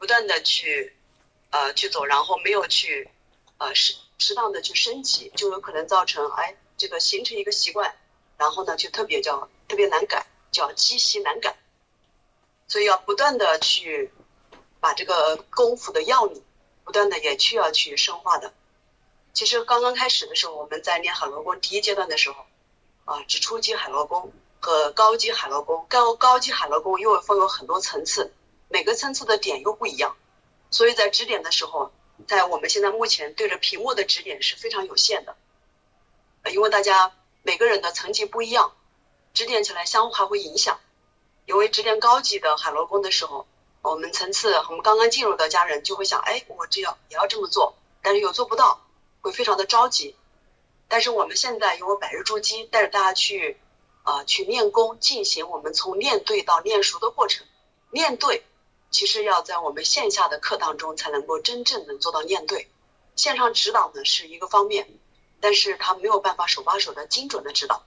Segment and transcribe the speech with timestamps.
[0.00, 0.96] 不断的去
[1.50, 3.10] 呃去走，然后没有去
[3.58, 7.94] 呃适适当的去升级，就有可能造成哎这个形成一个习惯，
[8.38, 11.54] 然后呢就特别叫特别难改，叫积习难改，
[12.66, 14.10] 所以要不断的去
[14.80, 16.42] 把这个功夫的要领，
[16.82, 18.54] 不断的也需要去深化的。
[19.34, 22.46] 其实刚刚开始的时候，我们在练海螺功第一阶段的时候，
[23.04, 28.32] 啊，只初级海螺功和高级海螺功，高高级海螺功又分有很多层次，
[28.70, 30.16] 每个层次的点又不一样，
[30.70, 31.92] 所以在指点的时候，
[32.26, 35.36] 在我们现在目前对着屏幕的指点是非常有限的，
[36.50, 38.72] 因为大家每个人的层级不一样，
[39.34, 40.80] 指点起来相互还会影响。
[41.46, 43.46] 因为指点高级的海螺功的时候，
[43.82, 48.80] 我们层次我们刚刚进入的家人就会想，哎，我这要也要这么做，但是又做不到。
[49.22, 50.16] 会非常的着急，
[50.88, 53.60] 但是我们现在有我百日筑基，带着大家去
[54.02, 57.46] 啊去练功，进行我们从练对到练熟的过程。
[57.90, 58.46] 练对，
[58.90, 62.70] 其实要在我们线下的课当中才能够真正能做到面对。
[63.16, 64.88] 线上指导呢是一个方面，
[65.40, 67.84] 但是他没有办法手把手的精准的指导，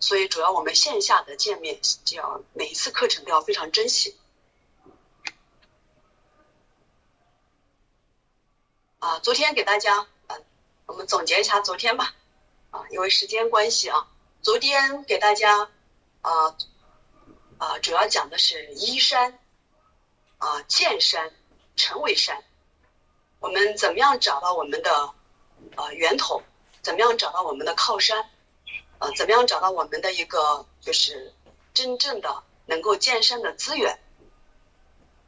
[0.00, 4.16] 所以主要我们线下的见面就要每一次课程都要非常珍惜。
[8.98, 10.06] 啊，昨天给大家。
[10.86, 12.14] 我们总结一下昨天吧，
[12.70, 14.06] 啊，因为时间关系啊，
[14.42, 15.70] 昨天给大家
[16.20, 16.56] 啊
[17.56, 19.38] 啊主要讲的是依山
[20.44, 21.32] 啊见山
[21.74, 22.44] 成为山，
[23.40, 25.14] 我们怎么样找到我们的
[25.74, 26.42] 啊源头？
[26.82, 28.28] 怎么样找到我们的靠山？
[28.98, 31.32] 啊，怎么样找到我们的一个就是
[31.72, 33.98] 真正的能够见山的资源？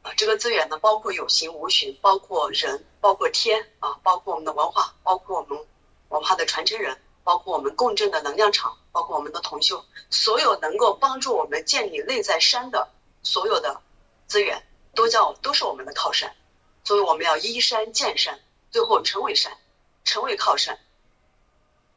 [0.03, 2.85] 啊，这个资源呢，包括有形无形，包括人。
[2.99, 5.65] 包括天啊，包括我们的文化，包括我们
[6.09, 12.89] 文化的传承人，包括我们共振的能量场，包括我们的同修，所有能够帮助我们建立内在山的
[13.23, 13.81] 所有的
[14.25, 14.61] 资源，
[14.97, 16.35] 都叫都是我们的靠山。
[16.83, 18.39] 所以我们要依山见山，
[18.71, 19.57] 最后成为山，
[20.03, 20.79] 成为靠山，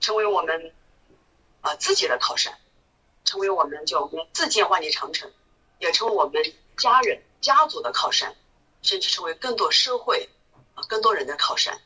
[0.01, 0.75] 成为我们
[1.61, 2.59] 啊自己的靠山，
[3.25, 5.33] 成为我们就自建万里长城，
[5.79, 6.43] 也成为我们
[6.77, 8.37] 家人家族的靠山，
[8.83, 10.29] 甚至成为更多社会
[10.75, 10.83] 啊。
[10.89, 11.81] 更多人的靠山，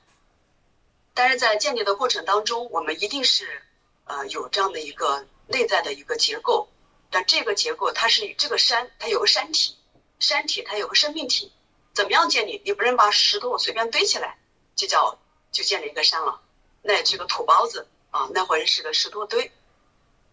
[1.12, 3.62] 但是在建立的过程当中，我们一定是
[4.05, 6.69] 呃有这样的一个内在的一个结构，
[7.11, 9.77] 但这个结构它是这个山，它有个山体，
[10.19, 11.52] 山体它有个生命体，
[11.92, 12.62] 怎么样建立？
[12.64, 14.38] 你不能把石头随便堆起来
[14.76, 15.19] 就叫
[15.52, 16.41] 就建立一个山了，
[16.82, 19.52] 那这个土包子啊，那会是个石头堆。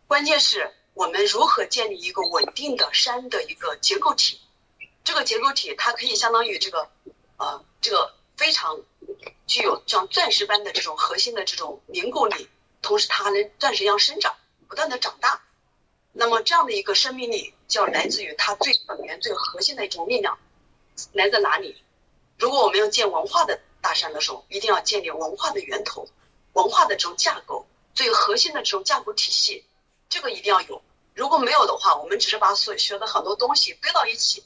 [0.08, 4.40] 关键是我们如何建立一个稳定的山的一个结构体，
[5.04, 6.90] 这个结构体它可以相当于这个
[7.38, 8.14] 呃这个。
[8.38, 8.80] 非常
[9.46, 12.50] 具有像钻石般的这种核心的这种凝固力，
[12.82, 14.36] 同时它还能钻石一样生长，
[14.68, 15.44] 不断的长大。
[16.12, 20.38] 那么这样的一个生命力，叫来自于它最本源、最核心的一种力量，
[21.14, 21.82] 来自哪里？
[22.38, 26.08] 如果我们要建文化的大山的时候，一定要建立文化的源头，
[26.52, 27.66] 文化的这种架构，
[27.96, 29.64] 最核心的这种架构体系，
[30.10, 30.84] 这个一定要有。
[31.16, 34.44] 如果没有的话，我们只是把所学的很多东西堆到一起。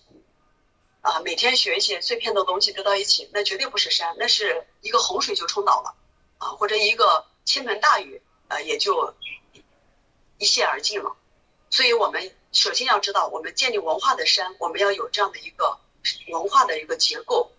[1.01, 5.95] 啊，每天学一些碎片的东西堆到一起，那绝对不是山，那是一个洪水就冲倒了，
[6.39, 9.13] 啊，或者一个倾盆大雨，呃，也就
[10.39, 11.15] 一泻而尽了。
[11.69, 15.77] 所以我们首先要知道，我们建立文化的山，我们要有这样的一个
[16.29, 17.51] 文化的一个结构。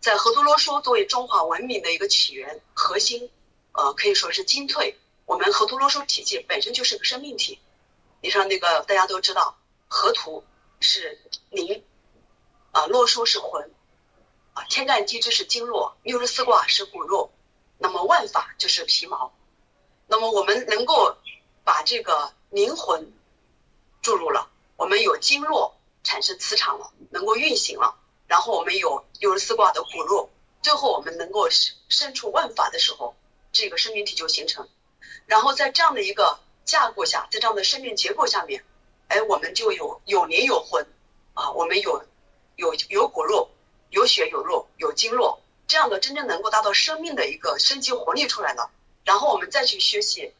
[0.00, 3.28] 在河图洛书作为中华文明的一个起源核心，
[3.72, 4.96] 呃，可以说是精粹。
[5.24, 7.58] 我们河图洛书体系本身就是个生命体。
[8.22, 9.58] 你像那个大家都知道，
[9.88, 10.44] 河图
[10.78, 11.20] 是
[11.50, 11.82] 灵。
[12.70, 13.74] 啊，洛书是魂，
[14.52, 17.32] 啊，天干地支是经络，六十四卦是骨肉，
[17.78, 19.34] 那么万法就是皮毛，
[20.06, 21.16] 那么我们能够
[21.64, 23.12] 把这个灵魂
[24.06, 27.96] 注入了，我们有经络产生磁场了，能够运行了，
[28.28, 30.30] 然后我们有六十四卦的骨肉，
[30.62, 33.16] 最后我们能够生出万法的时候，
[33.50, 34.68] 这个生命体就形成，
[35.26, 38.64] 然后在这样的一个架构下，在这样的生命结构下面，
[39.08, 40.86] 哎，我们就有有灵有魂，
[41.34, 42.04] 啊，我们有。
[42.58, 43.50] 有有骨肉，
[43.90, 48.70] 有血有肉，有经络，这样的真正能够达到生命的一个生机活力出来了，
[49.04, 50.32] 然后我们再去学习，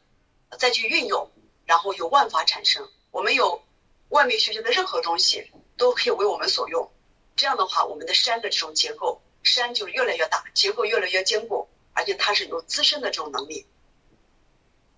[0.57, 1.29] 再去运用，
[1.67, 2.89] 然后有万法产生。
[3.17, 3.63] 我们有
[4.09, 6.91] 外面学习的任何东西都可以为我们所用。
[7.35, 13.65] 这样的话，我们的山的这种结构，山就越来越大，结构越来越坚固，而且它是有自身的这种能力。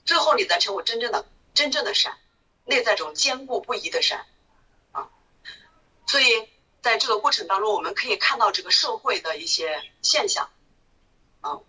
[0.04, 2.18] 最后，你再成为真正的真正的山，
[2.66, 4.25] 内在这种坚固不移的山
[4.92, 5.10] 啊，
[6.06, 6.50] 所以。
[6.81, 10.50] 在这个过程当中，我们可以看到这个社会的一些现象，
[11.42, 11.60] 啊，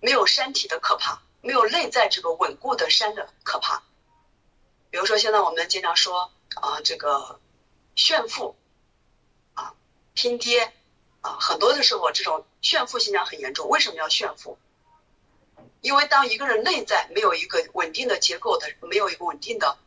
[0.00, 3.84] 没有山体的可怕，没有内在这个稳固的山的可怕。
[4.90, 7.40] 比如说，现在我们经常说啊，这个
[7.94, 8.56] 炫富，
[9.54, 9.74] 啊，
[10.14, 10.72] 拼爹，
[11.20, 13.68] 啊，很多的时候这种炫富现象很严重。
[13.68, 14.58] 为什么要炫富？
[15.80, 19.78] 因为当一个人内在没有一个稳定的结构的，没有一个稳定的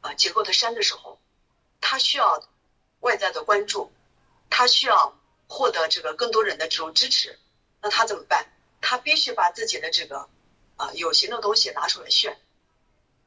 [0.00, 1.18] 啊结构的山的时候，
[1.80, 2.42] 他需要
[3.00, 3.92] 外在的关注，
[4.48, 5.18] 他需要
[5.48, 7.38] 获得这个更多人的这种支持，
[7.82, 8.46] 那他怎么办？
[8.80, 10.28] 他必须把自己的这个
[10.76, 12.38] 啊有形的东西拿出来炫，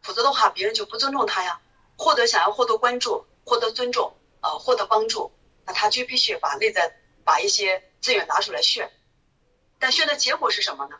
[0.01, 1.61] 否则的话别人就不尊重他呀。
[1.99, 5.31] 获得想要获得关注、获得尊重啊，获得帮助，
[5.65, 8.91] 那他就必须把内在把一些资源拿出来炫，
[9.79, 10.99] 但炫的结果是什么呢？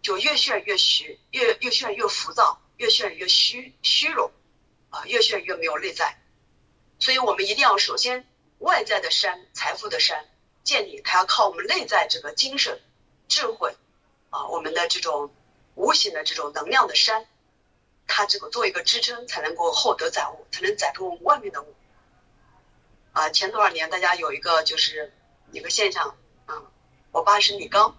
[0.00, 4.30] 就越炫越虚，越越炫越浮躁，越炫越虚虚荣，
[4.90, 6.22] 啊，越炫越没有内在。
[7.00, 8.24] 所以我们一定要首先
[8.58, 10.24] 外在的山，财富的山
[10.62, 12.80] 建立，它要靠我们内在这个精神、
[13.26, 13.76] 智慧，
[14.30, 15.34] 啊，我们的这种
[15.74, 17.26] 无形的这种能量的山，
[18.08, 21.72] 它这个做一个支撑，才能够厚德载物，才能载入外面的物。
[23.12, 25.12] 啊，前多少年大家有一个就是
[25.52, 26.16] 一个现象，
[26.46, 26.62] 啊，
[27.12, 27.96] 我爸是李刚。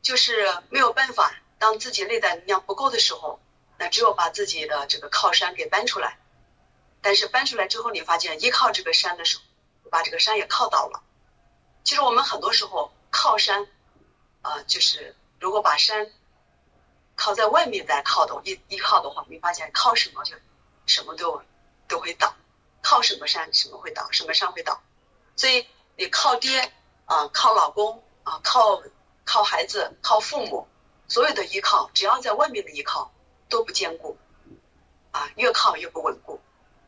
[0.00, 3.40] 就是没有办法，当自己内在能量不够的时候，
[3.78, 6.18] 那只有把自己的这个靠山给搬出来。
[7.00, 9.42] 但是搬出来之后，你发现依靠这个山的时候，
[9.90, 11.02] 把这个山也靠倒了。
[11.82, 13.66] 其实我们很多时候靠山，
[14.42, 16.10] 啊，就是如果把山
[17.18, 20.34] 靠在外面再靠的依依靠的话，你发现靠什么就
[20.86, 21.42] 什么都
[21.86, 22.34] 都会倒，
[22.80, 24.80] 靠什么山什么会倒，什么山会倒。
[25.36, 25.66] 所以
[25.96, 26.72] 你靠爹
[27.04, 28.82] 啊，靠老公啊，靠。
[29.30, 30.66] 靠孩子，靠父母，
[31.06, 33.12] 所有的依靠，只要在外面的依靠
[33.50, 34.16] 都不坚固，
[35.10, 36.40] 啊，越靠越不稳固，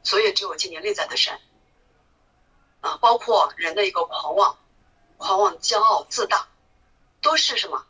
[0.02, 1.38] 所以只有今年内在的山，
[2.80, 4.58] 啊，包括人的一个狂妄、
[5.18, 6.48] 狂妄、骄傲、自大，
[7.20, 7.84] 都是什么？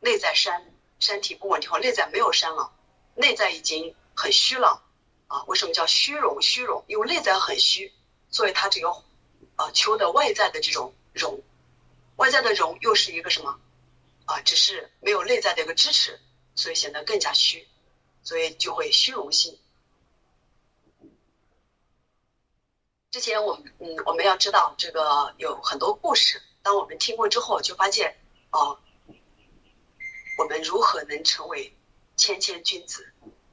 [0.00, 0.73] 内在山，
[1.04, 2.72] 身体不稳定后，内在没有山了，
[3.14, 4.82] 内在已经很虚了，
[5.26, 6.40] 啊，为什么叫虚荣？
[6.40, 7.92] 虚荣，因为内在很虚，
[8.30, 9.04] 所以他只有
[9.56, 11.42] 啊求的外在的这种荣。
[12.16, 13.60] 外在的荣又是一个什么
[14.24, 14.40] 啊？
[14.40, 16.18] 只是没有内在的一个支持，
[16.54, 17.68] 所以显得更加虚，
[18.22, 19.58] 所以就会虚荣心。
[23.10, 28.16] 之前我们嗯，我们要知道这个有很多故事，当我们听过之后，就发现
[28.50, 28.80] 哦，
[30.36, 31.76] 我们如何能成为
[32.16, 33.12] 谦谦君子？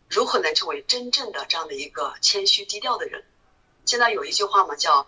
[0.10, 3.24] 如何能成为真正的这样的一个谦虚低调的人？
[3.86, 5.08] 现在有一句话嘛，叫。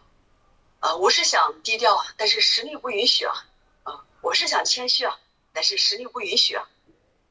[0.80, 3.34] 啊，我是想低调啊，但是实力不允许啊。
[3.84, 5.18] 啊，我是想谦虚啊，
[5.54, 6.68] 但是实力不允许啊。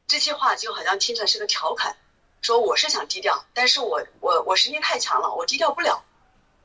[0.07, 1.97] 这些话就好像听着是个调侃，
[2.41, 6.05] 说我是想低调，但是我我我实力太强了，我低调不了。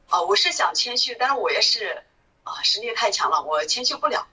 [0.09, 2.03] 啊，我是想谦虚，但是我也是
[2.43, 4.27] 啊，实力太强了，我谦虚不了。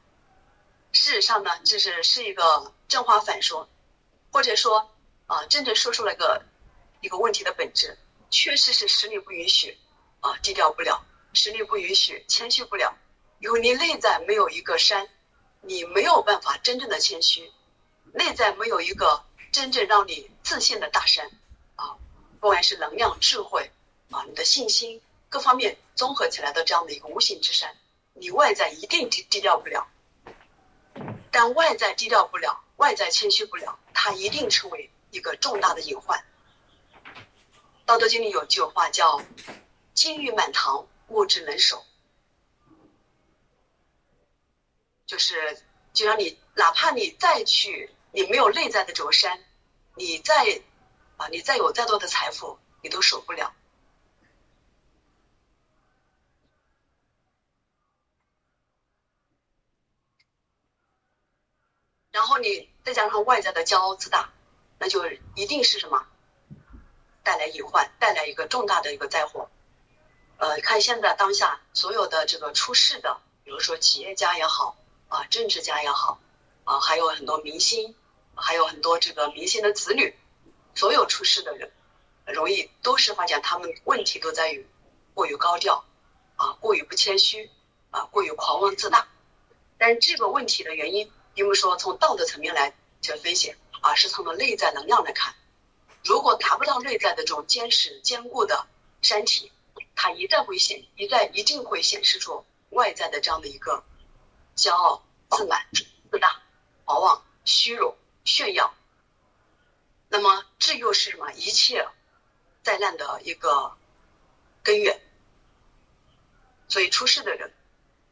[0.94, 3.68] 事实上呢，这是是一个正话反说，
[4.30, 4.90] 或者说
[5.26, 6.42] 啊，真正说出了个
[7.00, 7.98] 一个问题的本质，
[8.30, 9.76] 确实是实力不允许
[10.20, 11.04] 啊，低调不了。
[11.36, 12.96] 实力不允许，谦虚不了，
[13.40, 15.08] 因为你内在没有一个山，
[15.62, 17.52] 你没有办法真正的谦虚，
[18.12, 21.28] 内在没有一个真正让你自信的大山，
[21.74, 21.96] 啊，
[22.40, 23.72] 不管是能量、智慧，
[24.12, 27.76] 啊，你的信心各方面综合起来的这样的一个无形之山，
[28.12, 29.88] 你外在一定低低调不了，
[31.34, 36.24] 但外在低调不了，外在谦虚不了，它一定成为一个重大的隐患。
[37.84, 39.20] 道德经里有句话叫
[39.94, 40.86] “金玉满堂”。
[41.08, 41.84] 物质能守，
[45.04, 45.62] 就是
[45.92, 49.44] 就像你，哪怕你再去，你没有内在的这座山，
[49.96, 50.62] 你再
[51.18, 53.52] 啊，你再有再多的财富，你都守不了。
[62.14, 64.32] 然后你再加上外在的骄傲自大，
[64.78, 65.04] 那就
[65.34, 66.06] 一定是什么
[67.24, 69.50] 带来隐患，带来一个重大的一个灾祸。
[70.36, 74.76] 呃，看现在当下所有的这个出事的，比如说企业家也好
[75.08, 76.20] 啊，政治家也好
[76.62, 77.96] 啊，还有很多明星，
[78.36, 80.16] 还有很多这个明星的子女，
[80.76, 81.72] 所有出事的人，
[82.26, 84.64] 容易都是发现他们问题都在于
[85.14, 85.84] 过于高调
[86.36, 87.50] 啊，过于不谦虚
[87.90, 89.08] 啊，过于狂妄自大。
[89.78, 95.34] 但这个问题的原因，并不是说从道德层面来去分析，而是从内在能量来看。
[96.04, 98.66] 如果达不到内在的这种坚实坚固的
[99.02, 99.50] 山体。
[99.96, 103.84] 它一旦会显，一旦一定会显示出外在的这样的一个
[104.56, 106.42] 骄傲、自满、自大、
[106.84, 108.74] 狂妄、虚荣、炫耀。
[110.08, 111.32] 那么这又是什么？
[111.32, 111.88] 一切
[112.64, 113.76] 灾难的一个
[114.64, 115.00] 根源。
[116.68, 117.54] 所以出事的人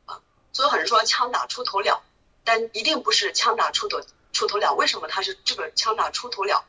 [0.06, 2.02] 啊，所以很多人说枪打出头鸟，
[2.44, 4.00] 但一定不是枪打出头
[4.32, 4.74] 出头鸟。
[4.74, 6.64] 为什么他是这个枪打出头鸟？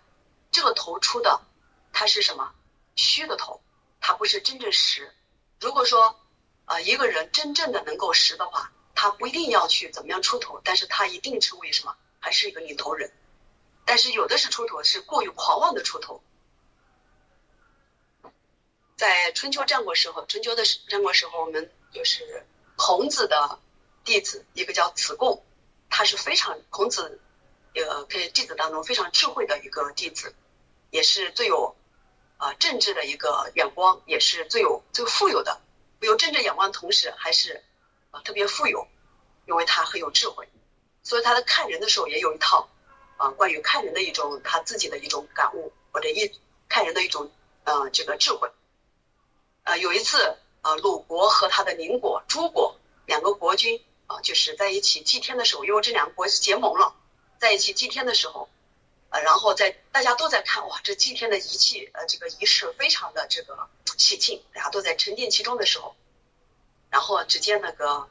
[0.51, 1.41] 这个头出的，
[1.91, 2.53] 它是什么？
[2.95, 3.61] 虚的头。
[3.99, 5.13] 它不是真正实。
[5.59, 6.19] 如果说，
[6.65, 13.11] 呃，一个人真正的能够实的话，他不一定要去怎么样出头，但是他一定成为什么，还是一个领头人。
[13.85, 16.21] 但是有的是出头是过于狂妄的出头。
[18.97, 23.59] 在春秋战国时候，春秋的战国时候，我们就是孔子的
[24.03, 25.43] 弟子，一个叫子贡，
[25.95, 27.21] 他是非常孔子
[27.75, 30.33] 呃可以弟子当中非常智慧的一个弟子，
[30.89, 31.75] 也是最有
[32.37, 35.61] 啊政治的一个眼光，也是最有最富有的，
[35.99, 37.63] 有政治眼光，同时还是
[38.09, 38.87] 啊特别富有，
[39.45, 40.49] 因为他很有智慧，
[41.03, 42.67] 所以他在看人的时候也有一套
[43.17, 46.31] 啊关于看人的一种他自己的一种感悟或者一
[46.67, 47.31] 看人的一种
[47.65, 48.49] 呃这个智慧。
[49.63, 53.79] 呃，有一次，呃，鲁国和他的邻国朱国两个国君
[54.21, 56.95] 就是在一起祭天的时候，因为这两个国结盟了，
[57.39, 58.49] 在一起祭天的时候，
[59.09, 65.95] 呃，然后在大家都在看，哇，这祭天的仪器，呃，这个仪式非常的这个喜庆，大家都在沉浸其中的时候，
[66.89, 68.07] 然后只见那个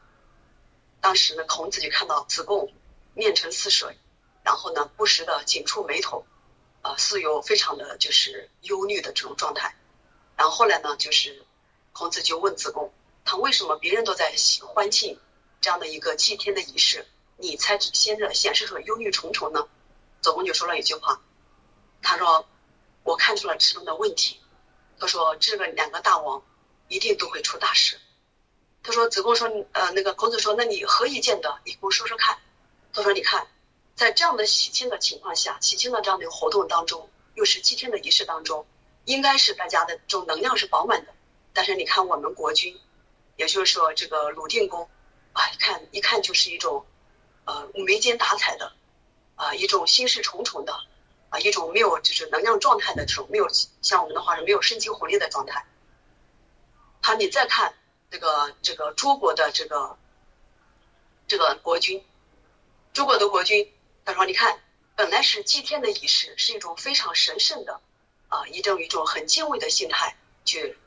[1.01, 2.73] 当时呢，孔子就看到子贡
[3.15, 3.99] 面沉似水，
[4.43, 6.25] 然后呢，不时的紧蹙眉头，
[6.83, 9.77] 啊，似有非常的就是忧虑的这种状态。
[10.37, 11.45] 然后后来呢，就是
[11.93, 12.93] 孔子就问子贡，
[13.25, 15.19] 他为什么别人都在欢庆
[15.63, 17.07] 这样的一个祭天的仪式，
[17.39, 19.67] 你才现在显示出忧郁重重呢？
[20.21, 21.23] 子贡就说了一句话，
[22.03, 22.47] 他说
[23.05, 24.41] 我看出了其中的问题，
[24.99, 26.43] 他说这个两个大王
[26.89, 27.99] 一定都会出大事。
[28.83, 31.61] 他说子贡说呃那个孔子说那你何以见得？
[31.65, 32.39] 你给我说说看。
[32.93, 33.47] 他说你看
[33.95, 38.67] 在这样的喜庆的情况下，喜庆的这样的一个活动当中，又是祭天的仪式当中。
[39.05, 41.13] 应该是大家的这种能量是饱满的，
[41.53, 42.79] 但是你看我们国君，
[43.37, 44.89] 也就是说这个鲁定公，
[45.33, 46.85] 啊，一看一看就是一种，
[47.45, 48.73] 呃，眉间打彩的，
[49.35, 50.73] 啊，一种心事重重的，
[51.31, 53.49] 啊，一种没有就是能量状态的这种没有
[53.81, 55.67] 像我们的话是没有生机活力的状态。
[57.01, 57.75] 他你再看
[58.11, 59.97] 这个这个诸国的这个
[61.27, 62.05] 这个国君，
[62.93, 63.73] 诸国的国君，
[64.05, 64.61] 他说你看
[64.95, 67.81] 本来是祭天的仪式，是一种非常神圣的。
[68.29, 70.79] 啊，一种一种很敬畏的心态去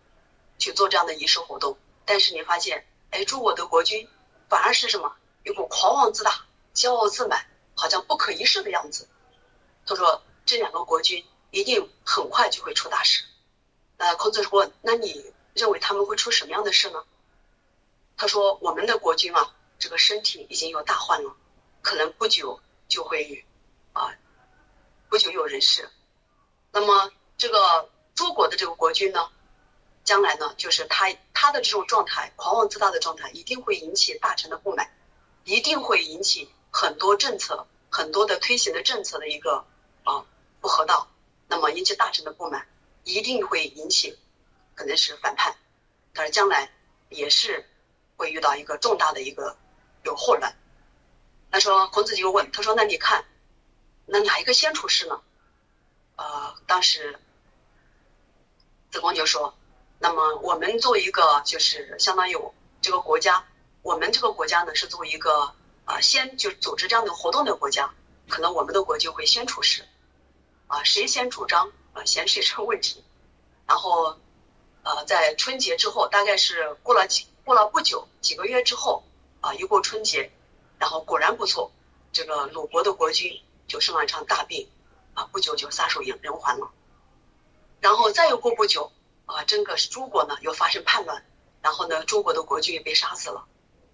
[0.58, 4.10] 去做这样的仪式活动，但是你发现，哎，诸国的国君
[4.50, 5.16] 反而是什么？
[5.44, 9.08] 有股狂妄自大、骄傲自满，好像不可一世的样子。
[9.86, 13.24] 他说，这两个国君一定很快就会出大事。
[13.98, 17.04] 呃孔子说，那你认为他们会出什么样的事呢？
[18.18, 21.36] 他说，我们的国君啊，这个身体已经有大患了，
[21.82, 23.46] 可能不久就会
[23.94, 24.16] 啊，
[25.10, 25.90] 不久有人世。
[26.72, 27.12] 那么。
[27.38, 29.30] 这个诸国的这个国君呢，
[30.06, 34.90] 将来呢，就是他他的这种状态，狂妄自大的状态，一定会引起大臣的不满，
[35.44, 39.66] 一定会引起很多政策、很多的推行的政策的一个
[40.04, 40.26] 啊
[40.62, 41.10] 不合道，
[41.48, 42.68] 那么引起大臣的不满，
[43.04, 44.18] 一定会引起
[44.76, 45.58] 可能是反叛，
[46.14, 46.72] 但是将来
[47.10, 47.68] 也是
[48.16, 49.58] 会遇到一个重大的一个
[50.04, 50.56] 有祸乱。
[51.52, 53.26] 他说孔子就问他说：“那你看，
[54.06, 55.22] 那哪一个先出世呢？”
[56.16, 57.20] 呃，当时。
[58.92, 59.54] 子贡就说
[60.00, 63.46] ：“那么我们作为一个就是相当于我这个国家，
[63.82, 65.54] 我们这个国家呢是作为一个
[65.86, 67.94] 啊先就组织这样的活动的国家，
[68.28, 69.88] 可能我们的国就会先出事
[70.68, 73.04] 啊，谁先主张啊先谁出问题。
[73.66, 74.18] 然后
[74.84, 79.04] 呃在春节之后，大概是过了几过了不久几个月之后
[79.42, 80.32] 啊一过春节，
[80.78, 81.72] 然后果然不错，
[82.12, 84.70] 这个鲁国的国君就生了一场大病
[85.16, 86.70] 啊，不久就撒手人人寰了。”
[87.82, 88.92] 然后再又过不久，
[89.26, 91.26] 啊，整个是诸国呢又发生叛乱，
[91.62, 93.46] 然后呢，诸国的国君也被杀死了，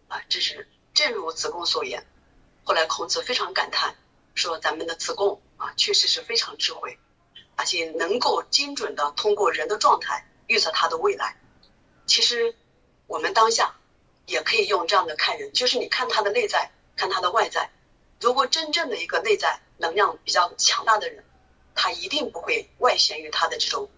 [0.08, 2.06] 啊，这是正如子贡所言。
[2.64, 3.96] 后来孔子非常感叹，
[4.36, 7.00] 说咱们的子贡啊，确实是非常智慧，
[7.56, 11.38] 而且能够精准的通过人的状态预测他的未来。
[12.06, 12.56] 其实
[13.08, 13.76] 我们当下
[14.26, 17.72] 也可以用这样的看人，就是你看他的内在，看他的外在。
[18.20, 21.24] 如果真正的一个内在能量比较强大的人。
[21.74, 23.90] 他一定不会外显于他的这种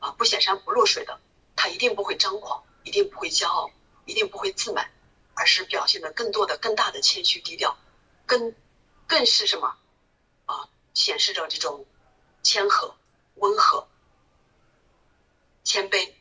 [0.00, 1.20] 啊不显山不露水的，
[1.56, 3.70] 他一定不会张狂，一定不会骄傲，
[4.04, 4.90] 一定不会自满，
[5.34, 7.76] 而是表现的更多的更大的谦虚低调，
[8.26, 8.54] 更
[9.06, 9.76] 更是什么
[10.46, 11.86] 啊显示着这种
[12.42, 12.94] 谦和
[13.34, 13.88] 温和
[15.64, 16.12] 谦卑。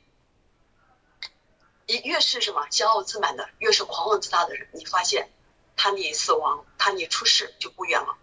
[1.85, 5.31] 你越是什么骄傲自满的，越是狂妄自大的人，你发现
[5.77, 8.17] 他离死亡，他离出世就不远了。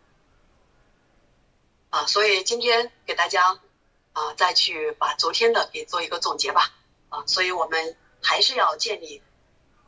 [1.88, 3.58] 啊，所以今天给大家
[4.14, 6.73] 啊，再去把昨天的给做一个总结吧。
[7.11, 9.23] 啊，所以我们还是要建立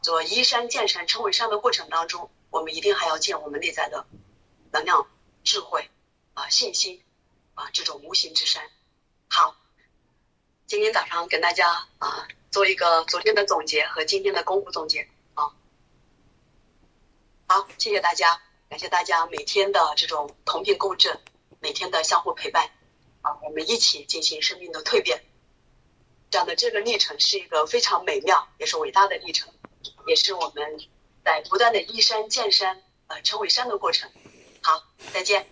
[0.02, 4.06] 做依山见山成为山的过程当中，我们一定还要建我们内在的
[4.70, 5.08] 能量、
[5.42, 5.90] 智慧
[6.34, 7.02] 啊、信心
[7.54, 8.70] 啊这种无形之山。
[9.28, 9.56] 好，
[10.66, 15.50] 今天早上跟大家啊做一个昨天的总结和今天的功夫总结啊。
[17.48, 21.20] 好，谢谢大家，感谢大家每天的这种同频共振，
[21.60, 22.70] 每天的相互陪伴，
[23.26, 25.24] 啊，我们一起进行生命的蜕变。
[26.30, 29.52] 讲的这个历程是一个非常美妙，也是伟大的历程，
[30.06, 30.78] 也是我们
[31.24, 34.08] 在不断的依山见山，呃，成为山的过程。
[34.62, 35.48] 好，再见。